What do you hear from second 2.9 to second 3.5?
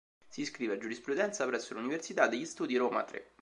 Tre.